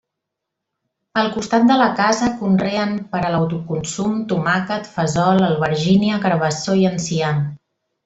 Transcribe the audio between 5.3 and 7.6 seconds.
albergínia, carabassó i enciam.